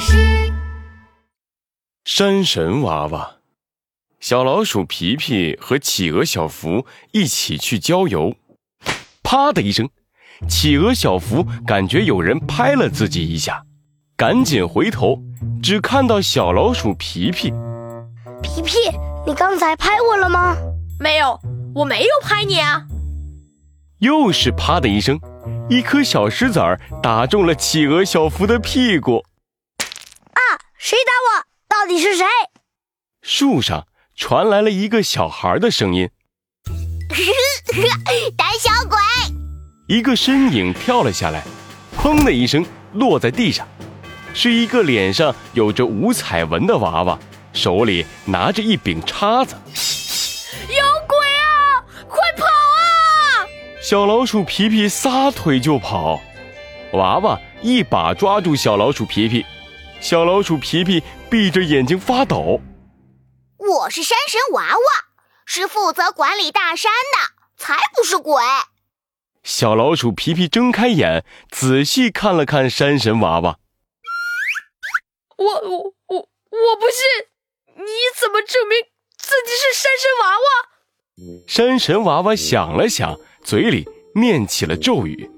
[0.00, 0.52] 事。
[2.04, 3.36] 山神娃娃，
[4.18, 8.34] 小老鼠皮皮和企鹅小福一起去郊游。
[9.22, 9.88] 啪的一声，
[10.48, 13.62] 企鹅小福感觉有人拍了自己一下，
[14.16, 15.22] 赶紧回头，
[15.62, 17.52] 只看到小老鼠皮皮。
[18.42, 18.76] 皮皮，
[19.26, 20.56] 你刚才拍我了吗？
[20.98, 21.38] 没有，
[21.74, 22.86] 我没有拍你啊。
[24.00, 25.20] 又是啪的一声，
[25.68, 29.22] 一颗小石子儿打中了企鹅小福的屁股。
[30.80, 30.82] 啊！
[30.82, 31.44] 谁打我？
[31.68, 32.24] 到底是谁？
[33.20, 36.08] 树上传来了一个小孩的声音
[38.36, 38.98] ：“胆小鬼！”
[39.86, 41.44] 一个身影跳了下来，
[41.96, 43.68] 砰的一声落在地上，
[44.32, 47.18] 是一个脸上有着五彩纹的娃娃，
[47.52, 49.54] 手里拿着一柄叉子。
[50.68, 51.84] 有鬼啊！
[52.08, 53.44] 快跑啊！
[53.82, 56.20] 小老鼠皮皮撒腿就跑，
[56.94, 59.44] 娃娃一把抓住小老鼠皮皮，
[60.00, 62.58] 小老鼠皮皮闭着眼睛发抖。
[63.58, 64.78] 我是山神娃娃，
[65.44, 67.18] 是负责管理大山的，
[67.62, 68.42] 才不是鬼。
[69.42, 73.58] 小老鼠皮皮睁开眼，仔细看了看山神娃娃。
[75.36, 77.04] 我我我我不信，
[77.76, 77.84] 你
[78.18, 78.78] 怎么证明
[79.18, 80.46] 自己是山神娃娃？
[81.46, 85.30] 山神娃娃想了想，嘴里念起了咒语：“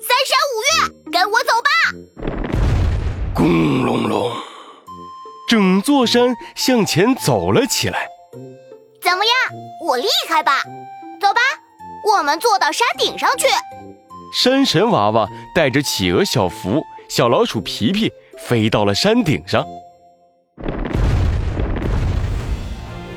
[0.00, 1.43] 三山五岳，跟我走吧！”
[3.44, 4.32] 轰隆隆，
[5.46, 8.08] 整座山向前走了起来。
[9.02, 9.34] 怎么样，
[9.86, 10.62] 我厉害吧？
[11.20, 11.40] 走吧，
[12.08, 13.46] 我们坐到山顶上去。
[14.32, 19.62] 山神娃娃带着企鹅小福、小老鼠皮皮飞到了山顶上。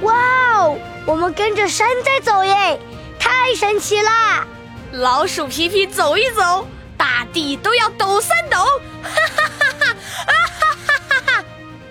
[0.01, 0.13] 哇
[0.57, 2.77] 哦，我们跟着山在走耶，
[3.17, 4.45] 太神奇啦！
[4.91, 6.67] 老鼠皮皮走一走，
[6.97, 8.57] 大地都要抖三抖，
[9.01, 9.36] 哈哈！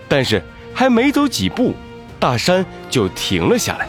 [0.08, 0.42] 但是
[0.74, 1.74] 还没走几步，
[2.20, 3.88] 大山就停了下来。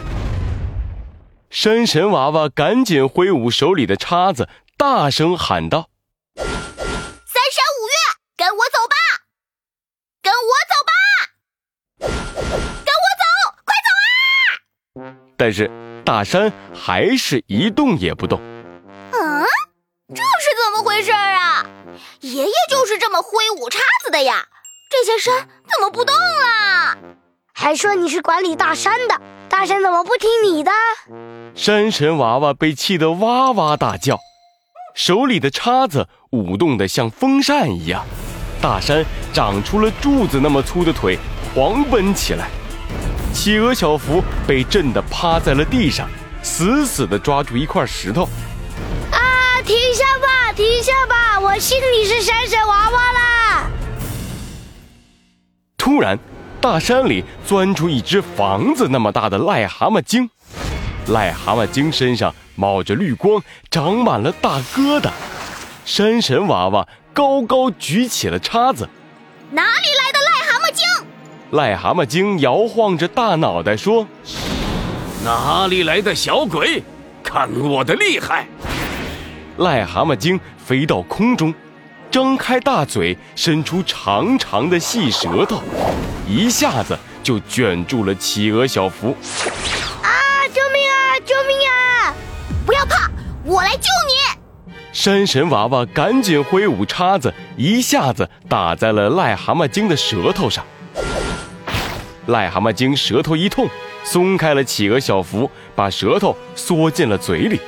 [1.50, 5.88] 山神娃娃赶紧挥舞手里的叉子，大声喊道
[6.36, 7.94] ：“三山五岳，
[8.36, 8.94] 跟我走吧！
[10.20, 10.92] 跟我走吧！
[12.84, 13.24] 跟我走，
[13.64, 13.88] 快走
[15.00, 15.70] 啊！”但是
[16.04, 18.40] 大山还是一动也不动。
[19.12, 19.46] 嗯，
[20.14, 21.64] 这是怎么回事啊？
[22.20, 24.46] 爷爷就是这么挥舞叉子的呀！
[24.90, 26.96] 这些山怎么不动了？
[27.52, 30.70] 还说你是管理大山的，大山怎么不听你的？
[31.54, 34.18] 山神娃娃被气得哇哇大叫，
[34.94, 38.04] 手里的叉子舞动得像风扇一样，
[38.62, 41.18] 大山长出了柱子那么粗的腿，
[41.52, 42.48] 狂奔起来。
[43.34, 46.08] 企鹅小福被震得趴在了地上，
[46.42, 48.22] 死死地抓住一块石头。
[49.12, 49.60] 啊！
[49.64, 51.38] 停下吧，停下吧！
[51.40, 53.47] 我信你是山神娃娃啦！
[55.88, 56.18] 突然，
[56.60, 60.28] 大山里钻出一只房子那么大的癞蛤蟆精。
[61.06, 65.08] 癞蛤蟆精身上冒着绿光，长满了大疙瘩。
[65.86, 68.86] 山神娃娃高高举起了叉子。
[69.50, 70.86] 哪里来的癞蛤蟆精？
[71.52, 74.06] 癞蛤蟆精摇晃着大脑袋说
[75.24, 76.82] ：“哪里来的小鬼？
[77.22, 78.46] 看我的厉害！”
[79.56, 81.54] 癞蛤蟆精飞到空中，
[82.10, 85.62] 张开大嘴，伸出长长的细舌头，
[86.26, 89.14] 一下子就卷住了企鹅小福。
[90.02, 90.08] 啊
[90.54, 91.20] 救命啊！
[91.24, 92.14] 救命啊！
[92.64, 93.10] 不要怕，
[93.44, 94.72] 我来救你！
[94.92, 100.64] 山神娃娃赶紧挥舞叉子，一下子打在了癞蛤蟆精的舌头上。
[102.28, 103.68] 癞蛤蟆精舌头一痛，
[104.02, 107.60] 松开了企鹅小福，把舌头缩进了嘴里。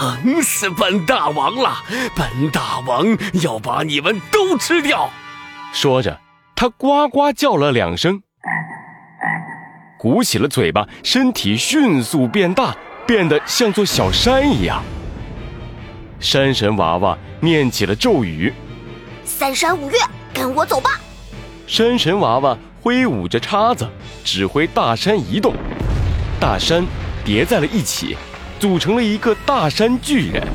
[0.00, 0.16] 啊！
[0.22, 1.76] 疼死本大王了！
[2.16, 3.06] 本大王
[3.42, 5.10] 要把你们都吃掉！
[5.74, 6.18] 说着，
[6.56, 8.22] 他呱呱叫了两声。
[9.98, 12.74] 鼓起了嘴巴，身体迅速变大，
[13.06, 14.82] 变得像座小山一样。
[16.18, 18.50] 山神娃娃念起了咒语
[19.24, 19.98] ：“三山五岳，
[20.32, 20.98] 跟我走吧！”
[21.68, 23.86] 山神娃娃挥舞着叉子，
[24.24, 25.52] 指挥大山移动，
[26.40, 26.86] 大山
[27.22, 28.16] 叠在了一起，
[28.60, 30.46] 组成了一个大山巨人。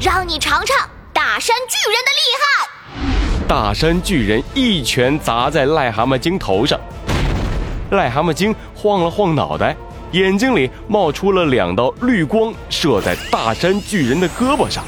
[0.00, 3.46] 让你尝尝大山巨人的厉害！
[3.46, 6.78] 大山巨人一拳砸在癞蛤蟆精头上。
[7.92, 9.76] 癞蛤蟆精晃了晃脑袋，
[10.10, 14.84] 眼睛里冒出了两道绿光，射在大山巨人的胳膊上。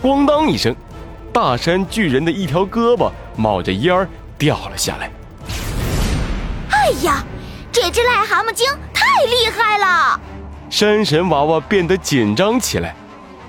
[0.00, 0.74] 咣当一声，
[1.32, 4.08] 大山巨人的一条胳膊冒着烟儿
[4.38, 5.10] 掉了下来。
[6.70, 7.24] 哎呀，
[7.72, 10.20] 这只癞蛤蟆精太厉害了！
[10.72, 12.96] 山神娃娃变得紧张起来。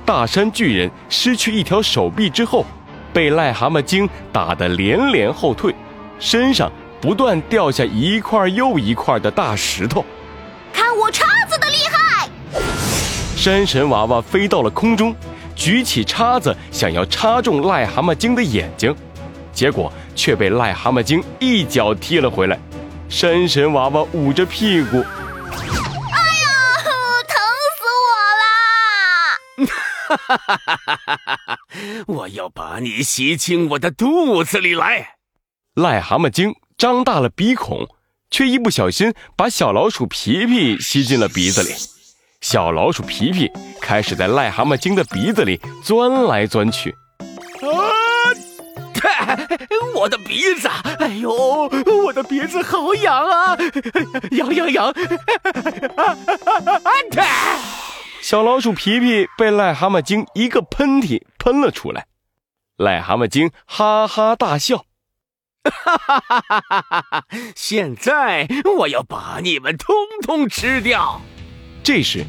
[0.06, 2.66] 大山巨人失去一条手臂之后，
[3.14, 5.74] 被癞蛤蟆精打得连连后退，
[6.20, 10.04] 身上不断掉下一块又一块的大石头。
[10.74, 12.30] 看我叉子的厉害！
[13.38, 15.16] 山神娃娃飞到了空中，
[15.56, 18.94] 举起叉子想要插中癞蛤蟆精的眼睛，
[19.54, 22.60] 结果却被癞蛤蟆精一脚踢了回来。
[23.08, 25.02] 山神娃娃捂着屁股，
[30.08, 31.60] 哈哈哈哈哈哈！
[32.08, 35.16] 我要把你吸进我的肚子里来。
[35.76, 37.88] 癞蛤蟆精张大了鼻孔，
[38.30, 41.74] 却一不小心把小老鼠皮皮吸进了鼻子里。
[42.42, 46.96] 小老鼠皮皮开始在癞蛤蟆精的鼻子里钻来钻去。
[47.62, 47.94] 啊！
[49.96, 50.68] 我的鼻子，
[51.00, 51.32] 哎呦，
[52.04, 53.58] 我的鼻子好痒啊！
[54.32, 54.94] 痒痒痒！
[58.24, 62.06] 小老鼠皮皮被癞蛤蟆精一个喷嚏喷了出来，
[62.78, 64.86] 癞蛤蟆精哈哈大笑，
[65.66, 67.26] 哈哈哈哈哈哈！
[67.54, 68.48] 现在
[68.78, 71.20] 我要把你们通通吃掉。
[71.84, 72.24] 这时，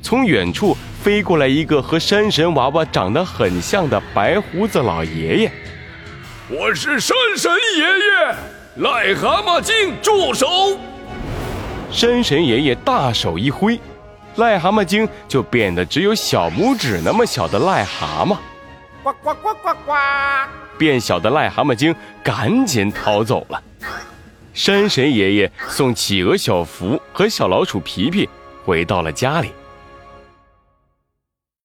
[0.00, 5.52] 从远处飞过来一个和山神娃娃长得很像的白胡子老爷爷。
[6.48, 10.46] 我是山神爷爷，癞蛤蟆精住手！
[11.90, 13.80] 山神爷爷大手一挥，
[14.36, 18.36] 癞蛤蟆精就变得只有小拇指那么小的癞蛤蟆。
[19.02, 19.92] 呱呱呱呱呱！
[20.78, 23.62] 变小的癞蛤蟆精赶紧逃走了。
[24.52, 28.28] 山神爷爷送企鹅小福和小老鼠皮皮
[28.64, 29.52] 回到了家里。